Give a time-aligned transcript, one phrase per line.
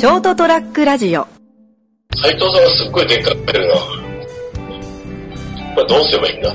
[0.00, 1.26] ショートトラックラジオ
[2.22, 3.74] 斎藤さんがすっごいでっかく出るな。
[5.74, 6.54] これどうすればいいんだ？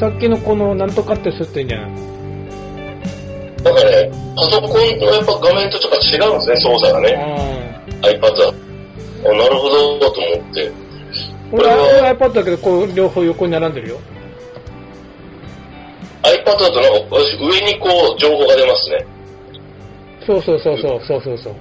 [0.00, 7.86] さっきのこのなんとかってするってんじゃないなんかね、パソコンのやっぱ画面とちょっと違うんですね、操作がね。
[8.02, 8.52] iPad は。
[9.26, 10.72] あなるほど、と思って。
[11.52, 14.00] 俺は iPad だけど、こう、両方横に並んでるよ。
[16.24, 19.06] iPad だとなんか私上にこう情報が出ますね。
[20.26, 21.54] そうそうそうそう、そうそうそう。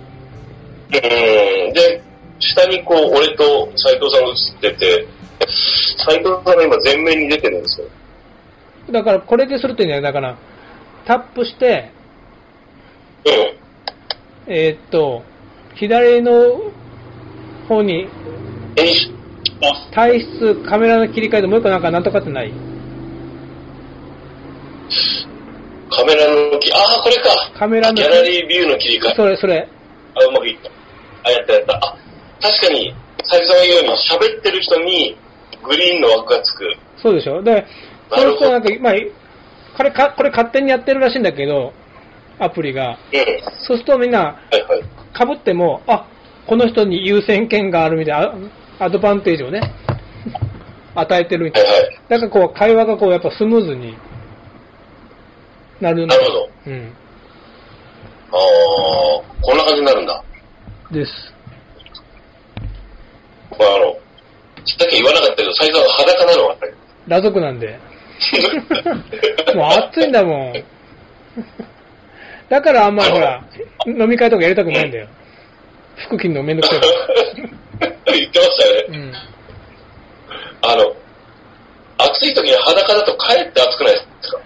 [0.93, 1.73] うん。
[1.73, 2.01] で、
[2.39, 5.07] 下にこう俺と斎藤さんが映ってて、
[6.05, 7.87] 斎藤さんが今前面に出てるんですよ。
[8.91, 10.37] だから、これでするっていいんじゃないだから、
[11.05, 11.91] タップして、
[13.25, 13.33] うん。
[14.53, 15.23] えーっと、
[15.75, 16.31] 左の
[17.69, 18.07] 方に、
[19.93, 22.51] 体質、カメラの切り替えでもう一個なんかなんとかってない？
[25.89, 27.51] カメラのき、ああ、これか。
[27.57, 29.15] カメラのギャラリービューの切り替え。
[29.15, 29.67] それ、それ。
[30.15, 30.80] あ、うまくいった。
[31.23, 31.75] あ、やったやった。
[31.75, 31.97] あ、
[32.41, 32.93] 確かに、
[33.25, 33.89] 斉藤さんが言うように、
[34.35, 35.17] 喋ってる人に
[35.63, 36.75] グリーンの枠がつく。
[36.97, 37.41] そうでしょ？
[37.41, 37.65] で、
[38.09, 38.93] これとなんか、まあ、
[39.77, 41.73] これか、これ勝手にやってるらしいんだけど、
[42.39, 42.97] アプリが。
[43.13, 43.25] うん。
[43.65, 44.81] そうするとみんな、はいはい。
[45.17, 46.07] 被っても、あ、
[46.47, 48.33] この人に優先権があるみたいな、
[48.79, 49.61] アアドバンテージをね、
[50.95, 51.69] 与えてるみたいな。
[51.69, 51.99] はいはい。
[52.09, 53.95] だからこう、会話がこう、やっぱスムーズに
[55.79, 56.49] なるんだなるほど。
[56.67, 56.93] うん。
[58.31, 58.39] ああ、
[59.41, 60.23] こんな感じになるんだ。
[60.91, 61.11] です。
[63.51, 63.93] まあ、あの、
[64.65, 66.47] さっき言わなかったけど、斉藤さんが裸なの？
[66.47, 66.55] は。
[67.05, 67.79] 裸族なんで。
[69.55, 70.53] もう暑いんだもん。
[72.49, 73.41] だからあんまりほら、
[73.87, 75.07] 飲み会とかやりたくないんだよ。
[76.07, 76.93] 服着るのめんどくさいから。
[78.13, 78.97] 言ってましたよね。
[78.97, 79.13] うん。
[80.69, 80.93] あの、
[81.97, 84.39] 暑い時に裸だとかえって暑くないですか？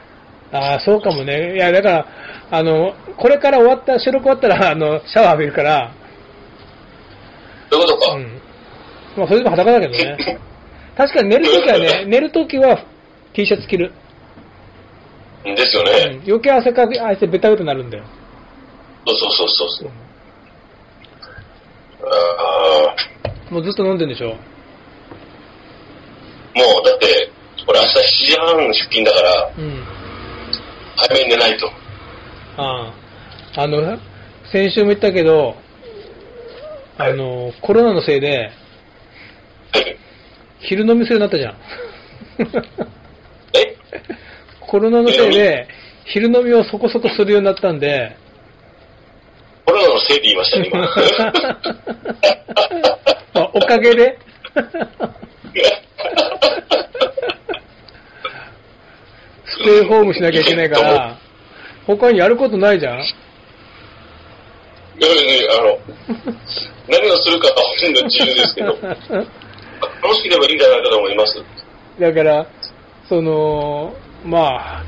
[0.53, 1.55] ああ、そうかもね。
[1.55, 2.05] いや、だから、
[2.51, 5.91] あの、これから終わった、収録終わったら、あの、シャワー浴びるから、
[7.69, 8.13] そういうことか。
[8.15, 8.41] うん。
[9.17, 10.39] まあ、それでも裸だけどね。
[10.97, 12.79] 確かに寝るときはね、寝るときは
[13.33, 13.91] T シャツ着る。
[15.43, 16.21] ですようんね。。
[16.27, 18.03] 余計汗かき、汗ベタベタになるんだよ。
[19.07, 19.89] そうそうそうそうそう。
[22.07, 22.95] あ
[23.51, 24.27] もうずっと飲んでんでしょ？
[24.29, 24.35] ーも
[26.81, 27.29] う、だって、
[27.67, 29.83] 俺明日7時半出勤だから、うん。
[30.95, 31.67] 早めに寝ないと。
[32.57, 32.91] あ
[33.57, 33.61] あ。
[33.61, 33.97] あの、
[34.51, 35.55] 先週も言ったけど、
[36.97, 38.51] あの、コロナのせいで、
[39.73, 39.97] はい。
[40.59, 41.57] 昼飲みするようになったじゃん。
[43.53, 43.75] え？
[44.61, 45.67] コロナのせいで、
[46.05, 48.15] 昼飲みをそこそこするようになったんで、
[49.65, 50.79] コロナのせいって言いましたね、今。
[53.33, 54.17] まあおかげで、
[59.45, 61.17] ステイホームしなきゃいけないから、
[61.85, 63.03] 他にやることないじゃんい
[64.99, 65.79] やいやあの、
[66.87, 68.77] 何をするかは本人の自由ですけど、
[70.01, 71.43] 楽しければいいんじゃないかと思います。
[71.99, 72.45] だから、
[73.09, 73.93] その、
[74.25, 74.83] まあ、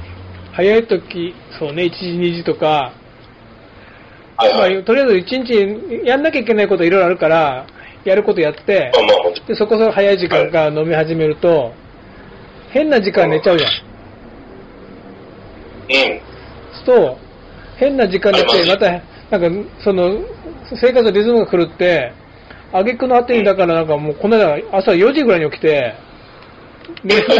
[0.54, 2.94] 早い時、そうね、1時、2時とか、
[4.38, 4.78] まはいはい。
[4.78, 5.44] あ、とりあえず1
[6.02, 7.66] 日やんなきゃいけないこといろいろあるから、
[8.06, 11.74] やることやってま、あまあ、で、そこそこ早い時間から飲み始めると、
[12.70, 13.72] 変な時間寝ちゃうじゃん。
[15.90, 16.22] うん。
[16.86, 17.18] そう
[17.78, 20.22] 変な時間寝て、また、なんか、その、
[20.82, 22.14] 生活のリズムが狂って、
[22.72, 25.94] 挙句の果てに、だからなんかもう、この間、朝4時ぐらいに起きて、
[27.04, 27.36] 寝れな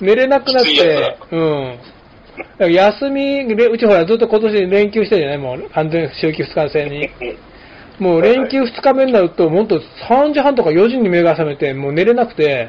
[0.00, 2.72] 寝れなくなってだ、うん。
[2.72, 5.38] 休み、れうちほらずっと今年連休してるじゃない？
[5.38, 7.10] もう、完全週休2日制に。
[7.98, 12.68] もう連休2日目になると、もっと3時半とか4時に目が覚めて、もう寝れなくて、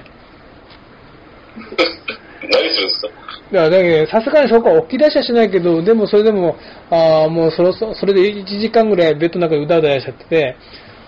[2.43, 3.07] 何するんですか
[3.51, 6.55] いや、だけど、さすがにそこは起き出しはしないけど、でもそれでも、
[6.89, 10.55] ああ、もうそろそろ、それで1時間ぐらいベッドの中でうだうだしちゃってて、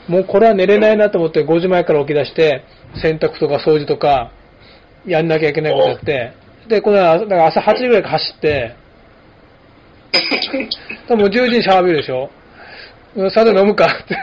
[0.07, 2.65] もうこれは寝れないなと思って5時前から起き出して、
[3.01, 4.31] 洗濯とか掃除とか、
[5.05, 6.33] やんなきゃいけないことやって、
[6.67, 8.75] で、この間、だから朝8時ぐらいから走って、
[11.07, 12.29] 多分もう10時にシャワー浴びるでしょ
[13.15, 14.15] うんさて飲むかって。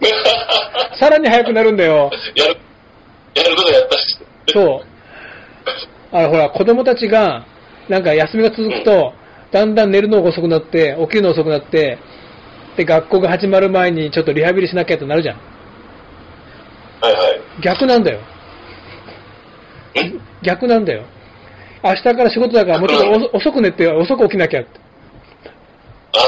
[0.98, 2.10] さらに早くなるんだよ。
[2.34, 2.56] やる、
[3.34, 4.18] やることやったし。
[4.48, 4.95] そう。
[6.12, 7.44] あの、ほら、子供たちが、
[7.88, 9.12] なんか休みが続くと、
[9.52, 11.98] だんだん寝るのが遅くなって、起きるの遅くなって、
[12.76, 15.36] で、学校が始まる前にちょっとリハビリしなきゃってなるじゃん。
[17.00, 17.40] はいはい。
[17.62, 18.20] 逆なんだよ。
[20.42, 21.04] 逆なんだよ。
[21.82, 24.70] 明日から仕事だからもうちょっとお遅く寝て遅く起きなきゃって。
[26.12, 26.18] あ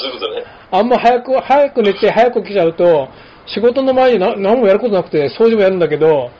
[0.00, 0.44] そういうことね。
[0.70, 3.08] あんま早く、早く寝て早く起きちゃうと、
[3.46, 6.30] 仕事の前にな何もやることなくて掃除もやるんだけど、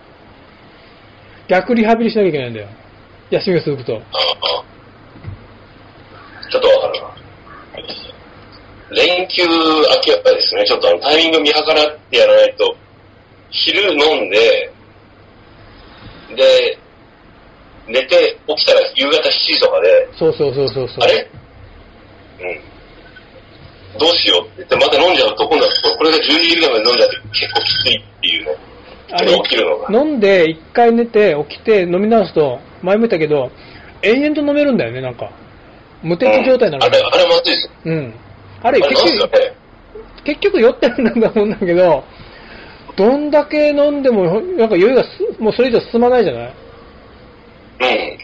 [1.49, 2.69] 逆リハビリしなきゃいけないんだよ。
[3.31, 3.97] 休みが続くと。
[3.97, 4.65] ああ。
[6.51, 7.15] ちょっとわかるな。
[8.91, 9.49] 連休明
[10.03, 12.77] けはですね、ちょっとあのタイミング見計らってやらないと、
[13.51, 14.71] 昼飲んで、
[16.37, 16.79] で、
[17.87, 20.99] 寝て起きたら夕方7時とかで、そうそうそうそうそう。
[21.01, 21.31] あれ？
[22.41, 23.99] うん。
[23.99, 28.57] どうしようって言って、また飲んじゃうと、今度はこれが12時ぐらいまで飲んじゃって結構きついっていうね。
[29.17, 29.33] あれ。
[29.97, 33.51] 飲んで、一回寝て、起きて、飲み直すと、前も言ったけど、
[34.03, 35.31] 延々と飲めるんだよね、なんか。
[36.03, 36.97] 無敵状態になる。
[36.97, 37.71] あれ、あれまずいですよ。
[37.85, 38.15] うん。
[38.63, 39.31] あれ、結局。
[40.25, 42.03] 結局酔ってるんだと思うんだけど、
[42.97, 45.09] どんだけ飲んでも、なんか酔いがす、
[45.39, 46.47] もうそれ以上進まないじゃない？
[46.47, 48.19] うん。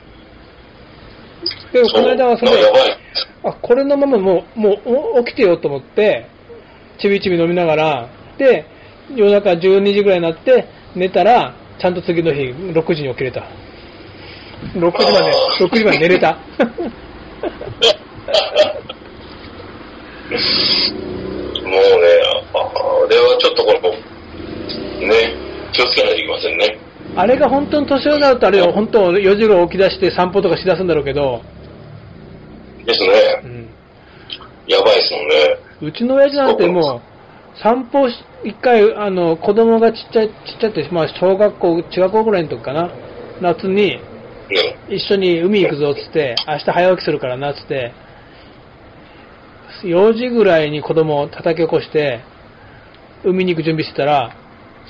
[1.73, 2.51] でも、この間はそれ。
[3.45, 6.27] あ、これのままもう、もうお起きてよと思って、
[6.99, 8.09] ちびちび飲みながら、
[8.39, 8.65] で、
[9.15, 13.45] 夜中12時ぐらいになって、寝たら、ちゃんと次の日、6時に起きれた。
[14.75, 16.33] 6時まで、6時まで寝れた。
[16.33, 16.39] も
[20.37, 20.39] う
[21.71, 21.81] ね、
[22.53, 23.81] あれはちょっとこの、
[25.09, 25.35] ね、
[25.73, 26.79] 気をつけないといけませんね。
[27.17, 31.43] あれが本当に年寄りになると、あれは本当4時頃起き出して散歩とかしだすんだろうけど、
[32.85, 33.07] ですう
[33.49, 33.49] ね。
[33.49, 33.69] ん、
[34.67, 35.57] やばいですもんね。
[35.83, 37.10] うちの親父なんてもう、
[37.63, 42.91] 散歩し、一回、あの、子供がちっちゃい、ちっちゃいって、まあ、小学校、中学校ぐらいの時かな、
[43.41, 44.01] 夏に、ね。
[44.89, 47.93] 一緒に海行くぞっつって、明日早起きするからなっつって、
[49.85, 52.21] 4時ぐらいに子供を叩き起こして、
[53.25, 54.37] 海に行く準備してたら、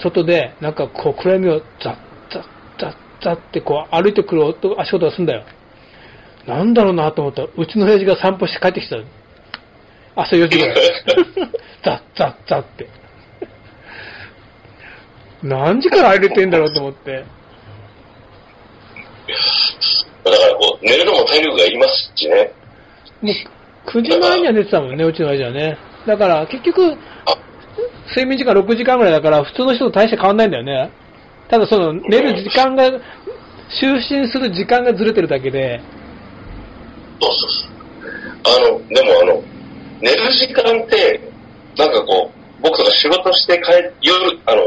[0.02, 1.96] 外で、なんかこう暗闇をザッ
[2.32, 2.42] ザッ
[2.78, 5.44] ザッザッってこう歩いてくる音、足音がすんだよ。
[6.46, 8.96] なんだろうなと思ったら、うちの親父が散歩して帰ってきた。
[10.14, 10.76] 朝4時ぐらい。
[11.84, 12.88] ザッザッザッって。
[15.42, 17.24] 何時から歩いてんだろうと思って。
[20.24, 22.52] だからこう、寝るのも体力がいりますしね。
[23.22, 23.34] もう
[23.90, 25.78] 9時前には寝てたもんね、うちの親父はね。
[26.06, 26.96] だから結局、
[27.26, 27.36] あ、
[28.08, 30.90] 睡眠時間6時間ぐらいだから、普通の人と大して変わんないんだよね。
[31.48, 32.84] ただその、寝る時間が、
[33.80, 35.80] 就寝する時間がずれてるだけで、
[37.20, 37.70] そうそうそう。
[38.44, 39.42] あの、でもあの、
[40.00, 41.20] 寝る時間って、
[41.76, 44.62] なんかこう、僕とか仕事して帰、夜、あの、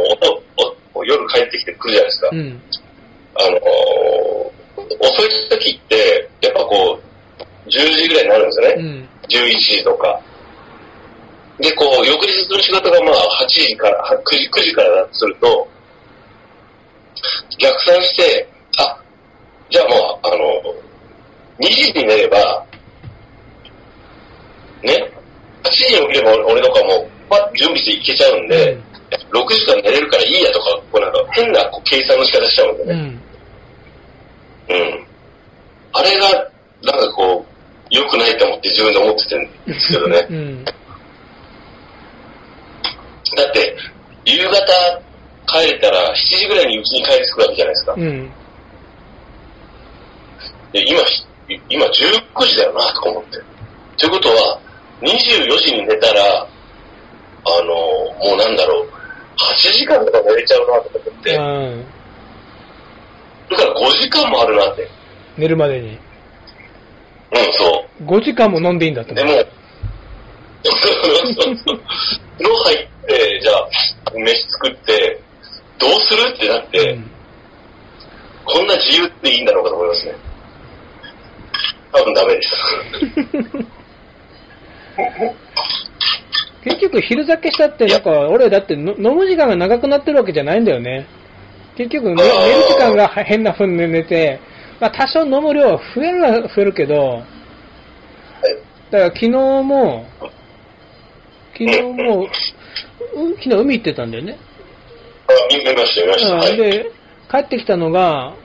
[1.05, 2.29] 夜帰ってきてくるじゃないですか。
[2.31, 2.61] うん。
[3.35, 4.53] あのー
[4.99, 8.73] 遅い時って、やっぱこう、10時ぐらいになるんですよね。
[8.77, 9.09] うん。
[9.29, 10.19] 11時とか。
[11.59, 15.67] で、こう、翌日の仕事がまあ8時から、は9時、9時からだとすると、
[17.59, 18.47] 逆算して、
[18.77, 18.97] あ、
[19.69, 20.73] じゃあもう、あの、
[21.59, 22.72] 2時に寝れば、ね、
[25.63, 28.77] 8時に起きれば俺とかもう、パッと準備していけちゃうんで、
[29.31, 32.93] 6時間寝れるからいいやとか、こうなんか変なこう計算の仕方しちゃうんでね。
[34.69, 34.75] うん。
[34.75, 35.07] うん。
[35.93, 36.29] あれが、
[36.83, 37.53] なんかこう、
[37.89, 40.27] 良くないと思って自分で思っててるんですけどね。
[40.29, 40.65] うん。
[40.65, 40.71] だ
[43.43, 43.75] って、
[44.25, 45.01] 夕方
[45.47, 47.93] 帰れたら7時ぐらいに家に帰り着くわけじゃないですか。
[47.93, 48.31] うん。
[50.71, 50.99] で今、
[51.69, 53.39] 今19時だよな、とか思って。
[53.97, 54.59] ということは、
[55.01, 56.47] 24時に寝たら、
[57.45, 57.73] あの、
[58.29, 58.89] もうなんだろう、
[59.37, 61.35] 8時間とか寝れちゃうな、とか思って。
[61.35, 61.85] うん。
[63.49, 64.87] だから5時間もあるなって。
[65.37, 65.89] 寝るまでに。
[65.89, 69.15] うん、そ5時間も飲んでいいんだってう。
[69.15, 69.31] でも、
[70.63, 70.83] 風
[72.43, 73.67] 呂入って、じゃあ、
[74.15, 75.19] 飯作って、
[75.79, 77.13] どうするってなって、うん
[78.45, 80.15] こんな自由っていいんだろうかと思いますね。
[81.93, 82.49] 多分ダメです。
[86.63, 91.07] 結局昼酒したって、なんか、俺だっての飲む時間が長くなってるわけじゃないんだよね。
[91.75, 94.39] 結局、ね、寝る時間が変な風に寝て、
[94.79, 97.23] まあ多少飲む量は増えるは増えるけど、
[98.91, 100.05] だから昨日も、
[101.53, 102.27] 昨日も、う
[103.37, 104.37] 昨日海行ってたんだよね。
[105.27, 106.35] あ、見見ました、見ました。
[106.35, 106.57] はい。
[106.57, 106.91] で、
[107.29, 108.35] 帰ってきたのが、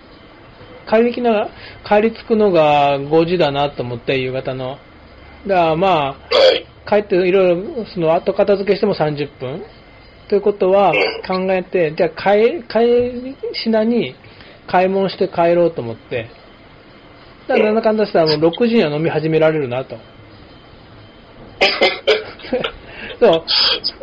[0.88, 1.50] 帰りきな
[1.86, 4.78] 帰り着くのが5時だなと思って、夕方の。
[5.48, 6.16] だからまあ、
[6.88, 9.64] 帰っていろいろ、その後片付けしても30分。
[10.28, 10.92] ということは
[11.26, 14.14] 考えて、じゃあ帰、帰り品に
[14.66, 16.28] 買い物して帰ろうと思って。
[17.48, 19.96] だからなんだかんだしたらもう6時には飲み始められるなと。
[23.18, 23.44] そう。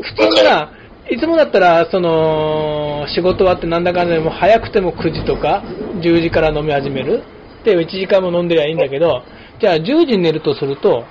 [0.02, 0.72] 普通なら、
[1.08, 5.64] いつもだったら、その、仕事終わってなんだかんだでも早くても9時とか
[6.02, 7.22] 10時から飲み始める。
[7.64, 9.22] で、1時間も飲んでりゃいいんだけど、
[9.60, 11.06] じゃあ10時に寝るとすると、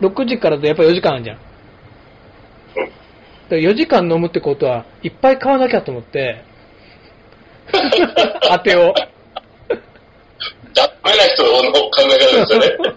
[0.00, 1.36] 6時からとやっぱ4時間あるじゃん。
[1.36, 1.46] だか
[3.50, 6.42] ら4時間飲むってことは、いっぱい買わなきゃと思って、
[8.50, 8.94] 当てを。
[10.74, 12.94] ダメな人の考え方ですよね。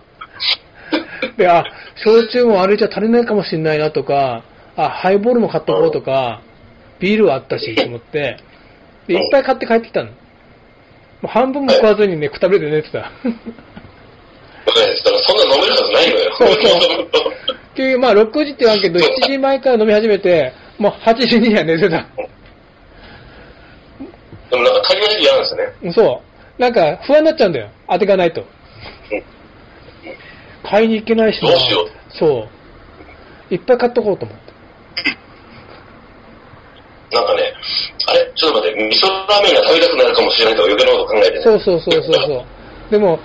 [1.38, 1.64] で、あ、
[2.04, 4.44] 焼酎もあれじゃ足りないかもしれないなとか、
[4.76, 6.42] あ、ハイボールも買っとこうとか、
[7.00, 8.38] ビールはあったし、と思って、
[9.08, 10.08] で、いっぱい買って帰ってきたの。
[10.08, 10.14] も
[11.24, 13.00] う半分も食わずにね、くたびれて寝てた。
[13.00, 13.34] わかん
[14.76, 15.04] ないです。
[15.04, 16.36] だからそんな飲めるはずないのよ。
[16.38, 16.60] そうそう
[17.76, 22.06] 結局、まあ、6時って言わんけど、7時前から飲み始めて、もう8時には寝てた。
[24.50, 25.94] でもなんか足りない時あるんですよね。
[25.94, 26.22] そ
[26.58, 26.62] う。
[26.62, 27.70] なんか、不安になっちゃうんだよ。
[27.88, 28.44] 当てがないと。
[30.64, 32.48] 買いに行けないしなどうしようそ
[33.52, 33.54] う。
[33.54, 34.48] いっぱい買っとこうと思って。
[37.16, 37.54] なんかね、
[38.08, 38.32] あれ？
[38.36, 41.44] ちょっと待って、味噌ラーメンが食べたくなるかもしれないとか余計なこと考えてね。
[41.44, 42.92] そうそうそうそうそう。
[42.92, 43.20] でも、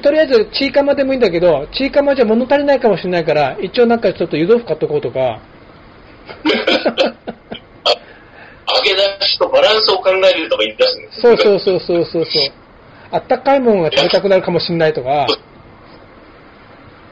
[0.00, 5.40] とりあえず、チーカマでもいいんだけど、チーカマじゃ物足りないかもしれないから、一応なんかちょっと湯豆腐買っとこうとか。
[8.74, 12.52] 揚げ出しとバランスを考えるとか言い出すんですそうそうそうそうそうそう。
[13.10, 15.26] あったかいものが食べたくなるかもしれないとか。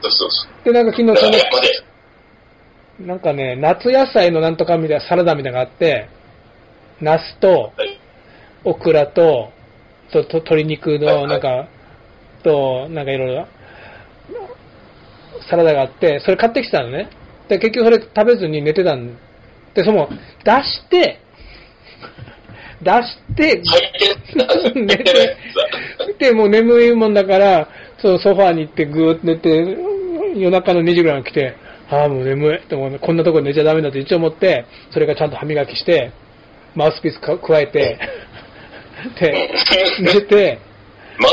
[0.01, 0.63] そうそうそう。
[0.65, 1.31] で、なんか昨日その。
[3.07, 6.09] なんかね、夏野菜のなんとかみたいなサラダみたいなのがあって、
[6.99, 7.99] ナスと、はい。
[8.63, 9.51] オクラと、
[10.11, 11.67] と、と鶏肉はいはいの、なんか、
[12.41, 13.47] と、なんかいろいろ、
[15.49, 17.09] サラダがあって、それ買ってきたのね。
[17.47, 19.17] で、結局それ食べずに寝てたん
[19.73, 20.09] で、その、
[20.43, 21.19] 出して、
[22.81, 23.61] 出して、
[24.75, 25.37] 寝て、
[26.19, 27.67] で、もう眠いもんだから、
[27.99, 29.77] そのソファーに行ってぐーっと寝て、
[30.35, 31.55] 夜中の2時ぐらいに来て、
[31.89, 32.99] ああ、もう眠いって思う。
[32.99, 36.11] こんなところで寝ちゃダメだと一応思って、それからちゃんと歯磨きして、
[36.73, 37.99] マウスピースか加えて、
[39.19, 39.51] で、
[39.99, 40.59] 寝て、
[41.19, 41.27] ま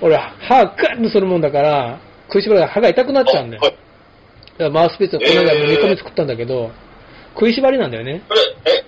[0.00, 3.62] 俺、歯ガッとするもんだから、食いしばらく歯が痛くなっちゃうんだよ。
[3.62, 6.70] はいだからマウスピースこの間も煮込み作ったんだけど、
[7.34, 8.20] 食いしばりなんだよね。
[8.28, 8.40] これ、
[8.72, 8.84] え、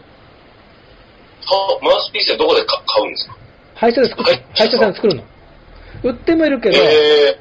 [1.47, 3.37] はマウスピースはどこでか買うんですか？
[3.77, 5.25] 歯医者で作って、はい歯医者さんで作るの。
[6.05, 6.83] 売ってもいるけど、え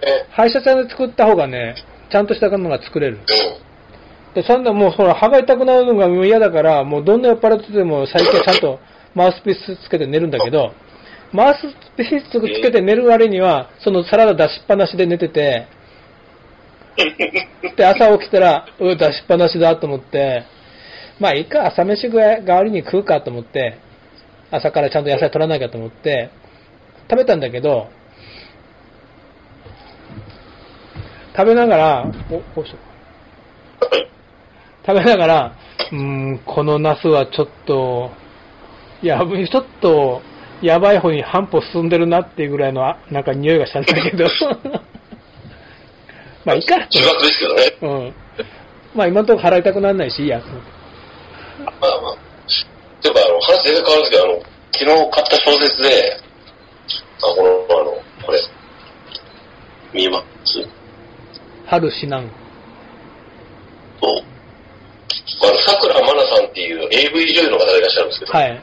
[0.01, 1.75] え歯医者さんで作った方がね、
[2.09, 3.17] ちゃんとしたのが作れる。
[3.17, 4.33] うん。
[4.33, 8.79] で、そんなもうほら、歯が痛くなるのがもう嫌だから、もうどんな酔っ払ってても最近はちゃんと
[9.13, 10.71] マウスピースつけて寝るんだけど、
[11.33, 11.61] マウス
[11.95, 15.67] ピースつけて寝る割には、そのサラダ出しっぱなしで寝てて、
[17.77, 20.43] で、朝起きたら、う出しっぱなしだと思って、
[21.19, 23.77] まあいいか、朝飯ぐらい代わりに食うかと思って、
[24.51, 26.29] 朝からちゃんと野菜取らなきゃと思って、
[27.09, 27.89] 食べたんだけど、
[31.35, 32.77] 食べながら、お、こうしよ
[33.81, 34.09] うはい。
[34.85, 35.55] 食べながら、
[35.93, 38.11] うーん、このナスはちょっと、
[39.01, 40.21] い、ちょっと、
[40.61, 44.29] やばい方に半歩進んでるなっていうぐらいの、あなんか匂いがしたんだけど。
[46.45, 46.87] まあいいか。
[46.87, 47.63] 中学ですけどね。
[47.81, 48.13] うん。
[48.95, 50.41] まあ今のところ払いたくならないし、いいや。
[51.79, 52.15] まあまあ。
[53.01, 56.21] ていうか、あの、話全然変わるんですけど、あの、昨日買った小説で、
[57.21, 58.39] あ、この、あの、これ、
[59.93, 60.65] 見えます
[61.65, 62.29] 春死なん。
[63.99, 64.23] と、
[65.41, 68.61] あの、桜まなさんっていう AV 女優の方がいらっしゃるんですけど、はい。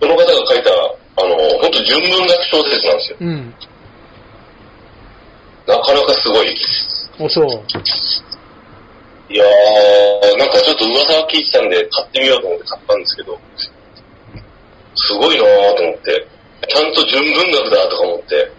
[0.00, 0.70] その方が書いた、
[1.16, 3.16] あの、本当純文学小説なんですよ。
[3.20, 3.54] うん。
[5.66, 6.56] なかなかすごい。
[7.18, 7.46] おそう。
[9.32, 13.38] いやー、なんかちょっと噂を聞いてたんで買ってみようと思って買ったんですけど、
[14.96, 16.26] すごいなーと思って、
[16.68, 18.52] ちゃんと純文学だとか思って、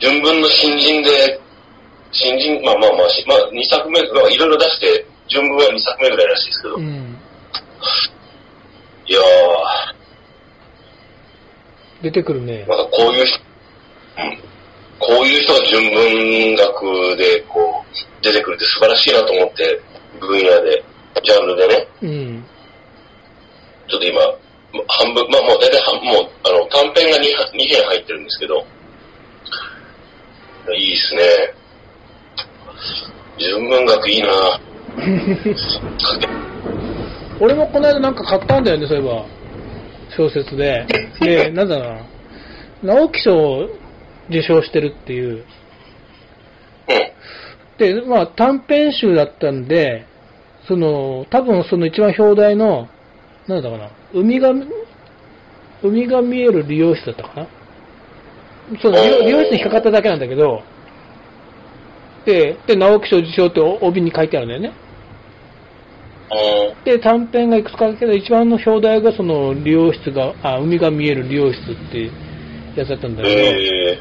[0.00, 1.40] 純文の新人で、
[2.10, 7.16] 新人、まあまあまあ、しまあ2作目、まあいろいろ出して、純文は2作目ぐらいらしいですけど、いうん。
[9.12, 9.20] や
[12.02, 12.68] 出てくるねー、。
[12.68, 13.40] なんかこういう人、
[14.18, 14.38] うん、
[14.98, 19.80] こういう人が純文学でこう、出てくるって素晴らしいなと思って、
[20.20, 20.84] 分野で、
[21.22, 22.44] ジャンルでね、うん。
[23.88, 24.20] ちょっと今、
[24.88, 27.22] 半分、まあもう大体半、もう、あの、短編が 2,
[27.54, 28.66] 2編入ってるんですけど、
[30.76, 31.54] いいですね。
[33.38, 34.60] 純文学いいなか
[36.20, 36.28] け
[37.44, 39.26] 俺もこの間なんか買ったんだよね、そういえば。
[40.16, 40.86] 小説で。
[41.20, 41.90] で、 なんだろ
[42.82, 42.94] うな。
[42.94, 43.68] 直木賞を
[44.30, 45.32] 受賞してるっていう。
[45.32, 45.44] うん。
[47.76, 50.06] で、まあ短編集だったんで、
[50.66, 52.88] その、多分その一番表題の、
[53.46, 54.54] なんだかな、海が、
[55.82, 57.46] 海が見える理容室だったかな。
[58.80, 60.62] そう、理容理容室に引っかかっただけなんだけど、
[62.24, 64.83] で、で、直木賞受賞って帯に書いてあるんだよね。
[66.30, 66.84] うん。
[66.84, 72.10] で、短編がいくつかあるけど、一番の表題がその理容室が、あ、海が見える理容室って
[72.76, 73.98] やつだったんだけど、え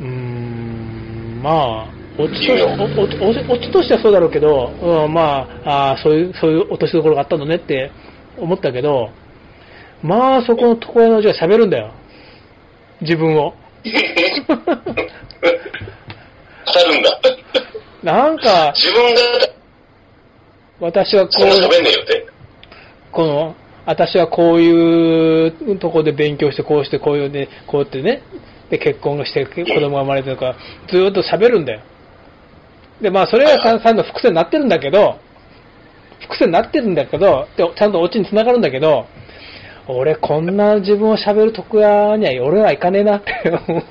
[0.00, 7.90] うーん、まあ、オチとしおおおオチとしてはそうだろうけど、うん、まああーそういう、そういう落としどころがあったのねって
[8.38, 9.10] 思ったけど、
[10.02, 11.92] まあそこのところのじゃ喋るんだよ。
[13.00, 13.54] 自分を。
[18.02, 19.20] なんか、自分が、
[20.82, 21.42] 私はこう。
[23.12, 23.54] この、
[23.86, 28.22] 私はこういうとこで勉強して、こうして、こういうね、こうやってね、
[28.68, 30.56] で、結婚して、子供が生まれてとか、
[30.88, 31.82] ずーっと喋るんだよ。
[33.00, 35.18] で、まあ、それがささんの伏線になってるんだけど、
[36.20, 39.06] 伏線になってるんだけど、でちゃんとオチに繋がるんだけど、
[39.86, 43.32] 俺こんな自分を喋る徳屋には俺はいかねえなって
[43.68, 43.82] 思う。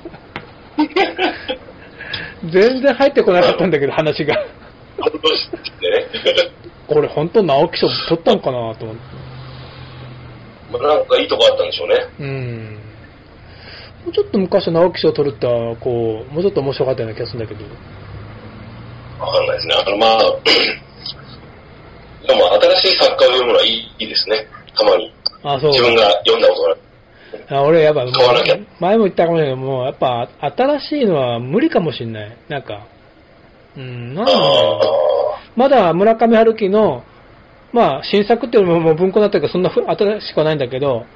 [2.50, 4.36] 全然入ってこなかったんだけど、話が。
[4.98, 5.56] 本当して
[5.90, 6.06] ね。
[6.86, 9.02] これ本当直木賞取ったのかなと思って。
[10.72, 12.06] まあなんかいいとこあったんでしょうね。
[12.20, 12.78] うん。
[14.04, 15.46] もうちょっと昔直木賞取るって、
[15.80, 17.64] こう、もうちょっと面白かったような気がするんだけど。
[19.24, 19.74] わかんないですね。
[19.86, 20.18] あの、まあ、
[22.26, 24.46] でも新しい作家を読むのはいいいいですね。
[24.76, 25.12] たまに。
[25.44, 25.70] あ、そう。
[25.70, 26.80] 自分が読んだことがある。
[27.48, 28.04] あ俺やっぱ
[28.80, 32.36] 前も言ったかもしれないけど、もうやっぱ新しいのは無理かもしれない。
[32.48, 32.86] なんか、
[33.76, 34.86] うん、なんだろう。
[34.86, 37.04] あまだ村上春樹の、
[37.72, 41.06] まあ新作っていうのももう文庫になったけど、そんなふ新しくはないんだけど、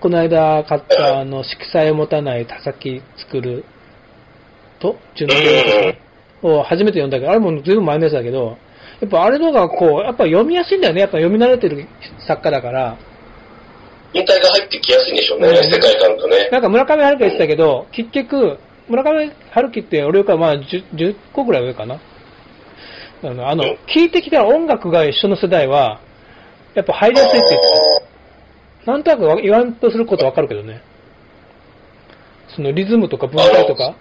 [0.00, 3.64] この間買ったあの、色彩を持たない田崎作る
[4.80, 5.34] と、順あ。
[5.34, 6.58] うんうん。
[6.58, 8.58] を初めて読んだけど、あれもずいぶん前のやつだけど、
[9.00, 11.00] やっぱあれのがこう、やっぱ読みやすいんだよね。
[11.00, 11.86] やっぱ読み慣れてる
[12.26, 12.96] 作家だから。
[14.12, 15.48] 引退が入ってきやすいんでしょうね。
[15.48, 16.48] うん世界観とね。
[16.52, 22.00] なんか村上春樹が言ってたけど、結局、村上春樹って俺よりかまあ 10, 10個ぐらい上かな。
[23.22, 26.00] あの、あのうん聞いてきたら音楽が一緒の世代は、
[26.74, 28.92] やっぱ入りやすいって言ってた。
[28.92, 30.82] なんとなくわ言わんとすることわかるけどね。
[32.54, 33.84] そのリズムとか文体とか。
[33.86, 33.96] あ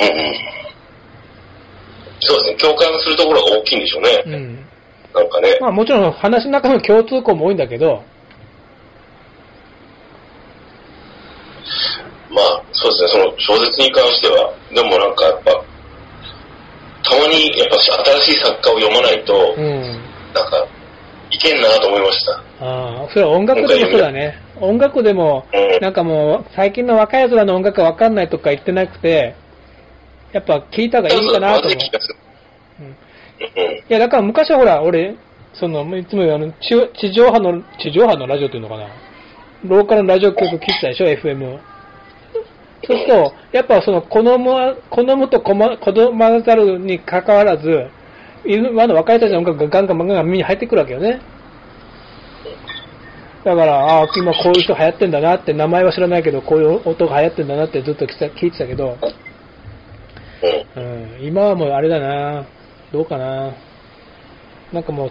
[0.00, 0.34] うんうん。
[2.20, 2.56] そうですね。
[2.56, 4.22] 共感するところが大きいんでしょうね。
[4.26, 4.66] うん。
[5.14, 5.58] なんかね。
[5.60, 8.02] まあもちろん話の中の共通項も多いんだけど、
[12.32, 13.08] まあ、そうですね。
[13.08, 15.50] その小説に関しては、でもなんかやっぱ、
[17.04, 19.82] たまにやっぱ新しい作家を読まないと、うん。
[20.34, 20.66] なんか、
[21.30, 22.32] いけんなと思いました。
[22.32, 24.38] ああ、それは音楽でもそうだね。
[24.60, 29.34] 音楽でも、うんなんかもう、最近の若い奴らの音楽がわかんないとか言ってなくて、
[30.32, 32.14] やっぱ聞いた方がいいかなと思うそ
[32.80, 33.84] うんいうん。
[33.88, 35.16] や、だから昔はほら、俺、
[35.54, 38.86] その、いつもあの、地地上波の、地上波のラジオっていうのかな。
[39.64, 41.58] ローカルのラジオ局聞いてたでしょ、FM を。
[42.84, 47.88] そうすると、やっぱその、好むは、好むとこま、好まざるに関わらず、
[48.44, 51.20] 今の若い人たちの音楽がガンガンガンガン耳に入ってくるわけよね。
[53.44, 58.98] だから、ああ、今こういう人流行ってんだなって、名前は知らないけど、こういう音が流行ってんだなってずっと聞いてたけど、
[60.76, 61.18] うん。
[61.22, 62.46] 今はもうあれだな
[62.92, 63.52] どうかな
[64.72, 65.10] なんかも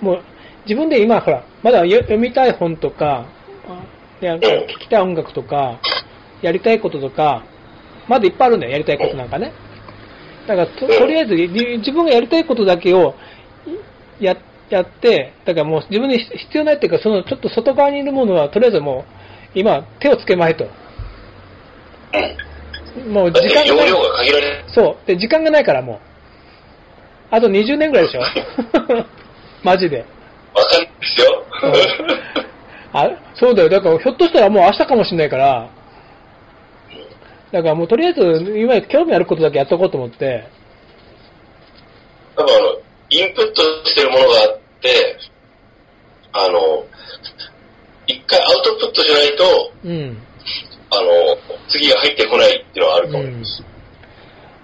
[0.00, 0.22] う、もう
[0.66, 3.26] 自分で今ほら、まだ読みたい本とか、
[4.20, 5.80] 聞きたい音楽とか、
[6.44, 7.42] やりたいこととか、
[8.06, 9.52] まだいっぱいあるんだよ、やりたいことなんかね。
[10.46, 13.14] だからと、とりあえずり自分がやりたいことだけを
[14.20, 14.36] や
[14.68, 19.06] やって、だからもう自分に必要ないっていうか、そのちょっと外側にいるものは、とりあえずも
[19.54, 20.68] う、今、手をつけまいと。
[22.96, 23.12] うん。
[23.12, 23.90] もう時間がない。
[24.68, 25.06] そう。
[25.06, 25.98] で、時間がないからもう。
[27.30, 28.22] あと20年ぐらいでしょ
[29.64, 30.04] マジで。
[30.54, 31.42] わかんないですよ。
[32.92, 33.68] あ、そうだよ。
[33.68, 35.68] だから、ひょっとしたらもう明日かもしれないから、
[37.54, 40.44] だからもうとりあえず、今興味あることだけやっとこうと思って、
[42.34, 42.52] 多分
[43.10, 45.16] インプットしてるものがあって、
[46.32, 46.84] あの、
[48.08, 50.18] 一回アウトプットしないと、うん。
[50.90, 51.08] あの、
[51.68, 53.62] 次が入ってこないっていうのはあると思います。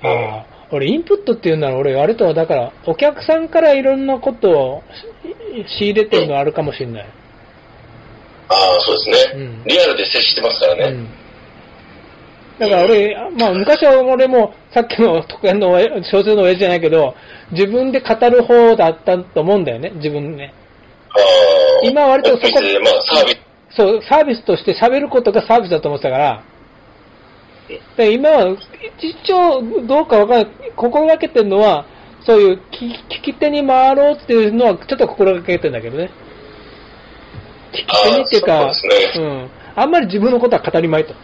[0.03, 4.83] ああ、俺インプットっていうなら俺割とだから、お客さんからいろんなことを
[5.69, 7.07] し仕入れてるのはあるかもしれない。
[8.49, 11.21] ああ、そうですね、うんリアルで接してますからね。
[12.61, 12.71] うん。
[12.71, 17.15] だから俺、まあ昔は俺もさっきの特演の親小説の親父じゃないけど、
[17.53, 20.55] 自分で語る方だったと思うんだよね、自分ね。
[21.83, 26.45] 今割とそこまあサービス、そう、サービスとして喋ることがサービスだと思ってたから、
[27.97, 28.57] で今は
[28.99, 31.87] 一応どうかわからない、心がけてるのは、
[32.27, 36.11] そういう聞聞き手に回ろうっていうのはちょっと心がけてるんだけどね。
[37.73, 38.73] 聞き手にっていうか、うね
[39.17, 39.51] うん。
[39.77, 41.15] あんまり自分のことは語りまいと。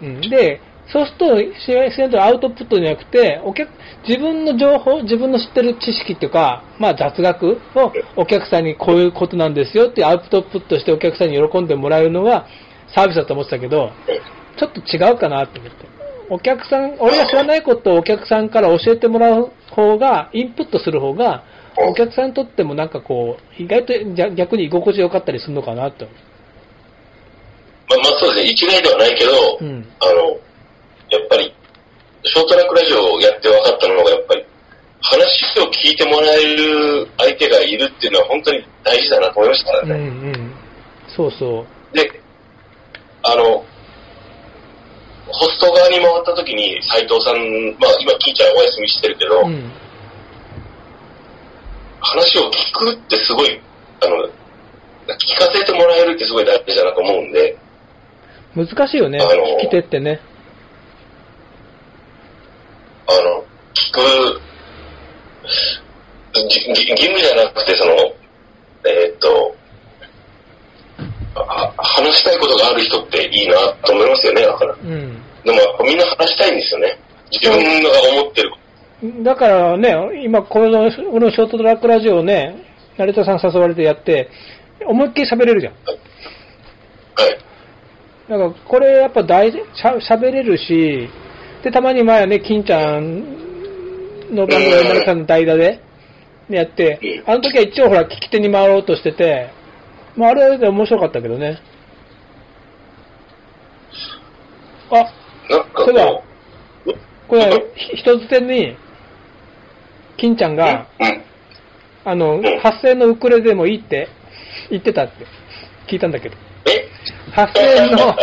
[0.00, 0.60] うん、で、
[0.92, 3.70] そうすると、自然とアウトプットじゃなくて、お客、
[4.06, 12.46] 自分の情報、自分の知ってる知識っていうか、まあ雑学をお客さんにこういうことなんですよってアウトプットしてお客さんに喜んでもらえるのが
[12.94, 13.90] サービスだと思ってたけど、
[14.58, 15.86] ちょっと違うかなって思って。
[16.28, 21.44] お客さん、俺が知らないことをお客さんから教えてもらう方が、インプットする方が、
[21.78, 23.92] お客さんにとってもなんかこう、意外と
[24.34, 26.06] 逆に居心地よかったりするのかなと。
[27.88, 29.86] まあ、まあそうですね、一概ではないけど、うん。
[30.00, 30.30] あの、
[31.10, 31.52] やっぱり、
[32.24, 34.44] ショートラックラジオをやって分かったのが、やっぱり、
[35.00, 40.38] 話を聞いてもらえる相手がいるっていうのは本当に大事だなと思いましたからうんね。
[40.38, 40.52] うん。
[41.14, 41.96] そうそう。
[41.96, 42.20] で、
[43.22, 43.64] あの、
[45.28, 47.36] ホスト側に回った時に斉藤さん、
[47.78, 49.70] まあ今、金ちゃんお休みしてるけど、うん。
[52.00, 53.60] 話を聞くってすごい、
[54.00, 54.16] あの、
[55.14, 57.56] 聞かせてもらえるってすごい大事だなと思うんで、
[58.56, 60.20] 難しいよね、聞き手ってね。
[63.06, 64.00] あの、聞く、
[66.32, 69.54] 義務じゃなくて、その、えーっと、
[71.34, 74.72] あ話したいことがある人っていいなと思いますよね、だから。
[74.72, 75.22] うん。
[75.44, 76.98] でもみんな話したいんですよね。
[77.30, 78.52] 自分が思ってる。
[79.22, 82.64] だからね、今、この、このショートトラックラジオをね、
[82.96, 84.30] 成田さん誘われてやって、
[84.86, 85.74] 思いっきり喋れるじゃん。
[85.74, 85.78] は
[87.28, 87.38] い。
[88.28, 91.08] だから、これやっぱ大事、しゃ喋れるし、
[91.62, 95.80] で、たまに前はね、金ちゃんの番組をさんの代打で、
[96.48, 99.50] やってうん、あの時は一応ほら、聞き手に回ろうとしてて、
[100.16, 101.58] まあ、あれで面白かったけどね。
[104.90, 104.94] あ、
[105.50, 106.22] なんかそうだ
[107.28, 108.76] これ、ひ人づてに、
[110.16, 111.22] 金ちゃんが、うん。
[112.04, 114.08] あのん、発声のウクレレでもいいって
[114.70, 115.26] 言ってたって
[115.88, 116.45] 聞いたんだけど。
[117.08, 118.16] え発声の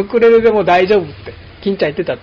[0.00, 2.22] ウクレレでも大丈夫って、金ちゃん言ってたって。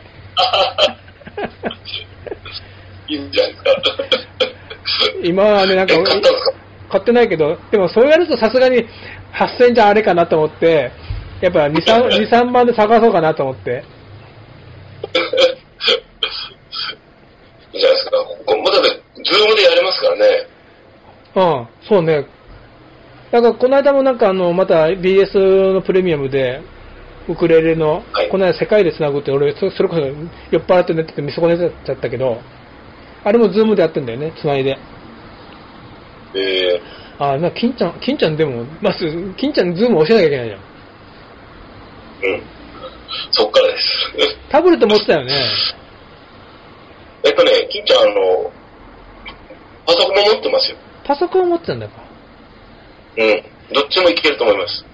[3.07, 3.71] いいんじゃないですか。
[5.23, 5.97] 今はね、なんかえ、、
[6.89, 8.85] 買ってないけど、でもそうやるとさすがに
[9.33, 10.91] 8000じゃあれかなと思って、
[11.41, 13.83] やっぱ2、3、2 3万で探そうかなと思って。
[17.73, 18.11] いいじゃないですか。
[18.45, 18.89] こまだね、
[19.23, 20.47] ズームでやれますからね。
[21.35, 22.25] うん、そうね。
[23.31, 26.61] だからこの間もなんかあの、また BS のプレミアムで、
[27.27, 32.41] ウクレレの、はいこの間世界で繋ぐって俺、そそれこそ酔っ払って寝てて見損ねちゃったけど、
[33.23, 34.77] あれも Zoom でやってんだよね、繋いで。
[36.35, 36.81] え
[37.17, 40.59] あ、な、金ちゃん、金ちゃんでも、まず、金ちゃんに Zoom 教えなきゃいけないじゃん。
[40.59, 42.43] ー、うん。
[43.31, 44.37] そっからです。
[44.49, 45.33] タブレット持ってたよね。
[47.23, 48.51] えっとね、金ちゃん、あの、
[49.87, 50.77] パソコンも持ってますよ。
[51.03, 52.04] パソコン持ってたんだか。
[53.17, 53.43] うん。
[53.73, 54.85] どっちもいけると思います。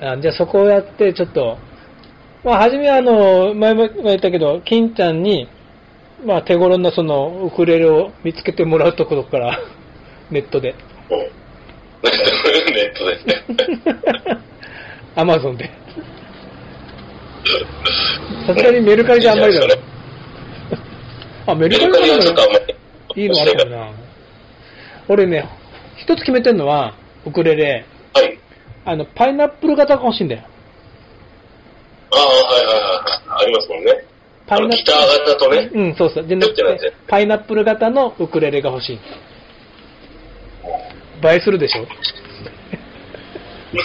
[0.00, 1.58] あじゃあそこをやって、ちょっと、
[2.44, 5.48] まあ、初めはあの、前も言ったけど、金ちゃんに、
[6.24, 9.58] まあ、手頃なその、ウクレレを見つけてもらうところから、
[10.30, 10.74] ネットで、
[11.10, 11.18] うん。
[11.18, 11.28] ネ
[12.84, 14.38] ットで。
[15.16, 15.70] アマゾンで。
[18.46, 19.74] さすがにメルカリじゃあんまりだろ。
[21.46, 22.58] あ、メルカリはちょっとあんま
[23.14, 23.22] り。
[23.22, 23.90] いいのあるかもな。
[25.08, 25.48] 俺ね、
[25.96, 26.94] 一つ決めてんのは、
[27.26, 28.38] ウクレレ、はい。
[28.84, 30.42] あの、パイナップル型が欲しいんだよ。
[32.12, 32.26] ああ、は
[32.62, 33.44] いはいはい。
[33.44, 34.04] ありますもんね。
[34.48, 35.70] あの、パイナップギター型とね。
[35.74, 36.26] うん、そうそう。
[36.26, 39.00] で、ちょっと待ってパイナップル型のウクレレが欲しい。
[41.20, 41.82] 映えするでしょ
[43.72, 43.76] い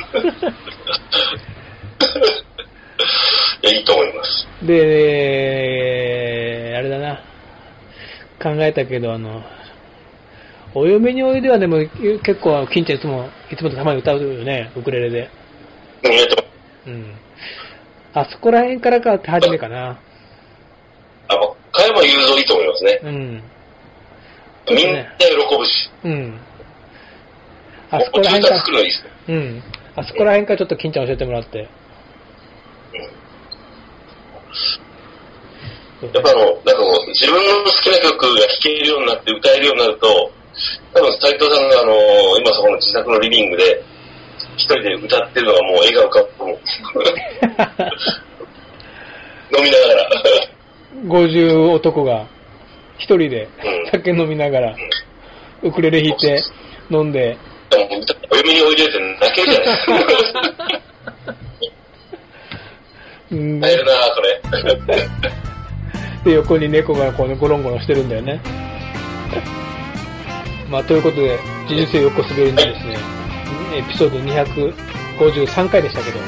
[3.64, 4.48] や、いいと思います。
[4.66, 4.74] で、
[6.78, 7.22] あれだな。
[8.42, 9.42] 考えたけど、あの、
[10.76, 11.78] お嫁においではでも
[12.24, 15.30] 結構、金ちゃんいつも、いつもとたまに歌うよね、ウクレレで。
[16.88, 17.16] うん。
[18.14, 20.00] あそこら辺からかって初めかな。
[21.28, 23.00] あ、もう加山雄三いいと思いますね。
[23.04, 23.44] うん。
[24.70, 25.92] みんな喜ぶし。
[26.04, 26.40] うん。
[27.92, 29.10] あもそうこら辺か住宅作、るのいいですね。
[29.28, 29.64] うん。
[29.96, 31.58] あそこら辺からちょっと金ちゃん教えてもらって。
[36.02, 40.32] やっぱあの、なんかこう、自分の好きな曲が聴けるようになって歌えるようになると、
[40.94, 41.94] 多分斉藤さんがあの、
[42.40, 43.84] 今そこの自宅のリビングで、
[44.56, 46.50] 一人で歌ってるのがもう笑顔かもう、
[49.58, 50.10] 飲みながら。
[51.06, 52.28] 50男が
[52.98, 54.76] 一人でうん酒飲みながら、
[55.64, 56.42] ウクレレ弾いて
[56.90, 57.38] 飲んで、
[58.32, 59.74] お嫁においでって泣けるじゃないで
[60.26, 60.42] すか。
[63.32, 64.42] うん大変だなそれ。
[66.26, 68.40] で、横に猫がこう、ね、ゴロンゴロンしてるんだよね。
[70.70, 72.98] まあ、ということで、人生横滑りのですね、
[73.76, 76.20] エピソード253回でしたけど、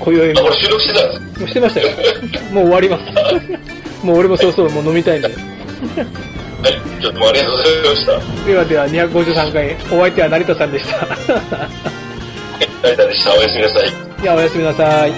[0.00, 1.88] 今宵あ、も収録してたんですもうしてましたよ。
[2.52, 3.02] もう終わります。
[4.04, 5.28] もう俺もそうそうもう飲みたいんで。
[5.28, 5.36] はい。
[7.00, 8.20] ちょっともうありがとうございました。
[8.46, 11.06] ではでは253回、お相手は成田さんでした。
[12.82, 13.34] 成田でした。
[13.34, 13.90] おやすみなさい。
[14.22, 15.12] ではおやすみなさい。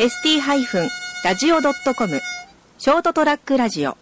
[0.00, 2.20] ST-radio.com
[2.82, 3.98] ショートトラックラジオ。